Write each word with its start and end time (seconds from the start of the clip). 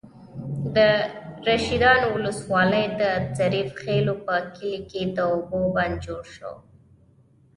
د 0.75 0.77
رشيدانو 1.49 2.07
ولسوالۍ، 2.15 2.85
د 3.01 3.03
ظریف 3.37 3.69
خېلو 3.81 4.13
په 4.25 4.35
کلي 4.55 4.79
کې 4.89 5.01
د 5.17 5.17
اوبو 5.33 5.59
بند 5.75 5.95
جوړ 6.05 6.23
شو. 6.35 6.53